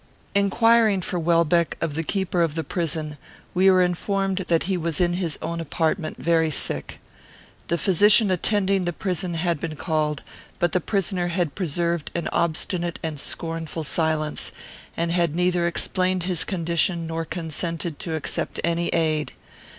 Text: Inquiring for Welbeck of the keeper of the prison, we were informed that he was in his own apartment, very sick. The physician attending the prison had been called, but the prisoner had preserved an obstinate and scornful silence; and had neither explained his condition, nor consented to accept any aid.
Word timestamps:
Inquiring 0.33 1.01
for 1.01 1.19
Welbeck 1.19 1.77
of 1.79 1.93
the 1.93 2.01
keeper 2.01 2.41
of 2.41 2.55
the 2.55 2.63
prison, 2.63 3.19
we 3.53 3.69
were 3.69 3.83
informed 3.83 4.39
that 4.47 4.63
he 4.63 4.75
was 4.75 4.99
in 4.99 5.13
his 5.13 5.37
own 5.43 5.61
apartment, 5.61 6.17
very 6.17 6.49
sick. 6.49 6.99
The 7.67 7.77
physician 7.77 8.31
attending 8.31 8.85
the 8.85 8.93
prison 8.93 9.35
had 9.35 9.59
been 9.61 9.75
called, 9.75 10.23
but 10.57 10.71
the 10.71 10.81
prisoner 10.81 11.27
had 11.27 11.53
preserved 11.53 12.09
an 12.15 12.29
obstinate 12.29 12.97
and 13.03 13.19
scornful 13.19 13.83
silence; 13.83 14.51
and 14.97 15.11
had 15.11 15.35
neither 15.35 15.67
explained 15.67 16.23
his 16.23 16.45
condition, 16.45 17.05
nor 17.05 17.23
consented 17.23 17.99
to 17.99 18.15
accept 18.15 18.59
any 18.63 18.87
aid. 18.87 19.33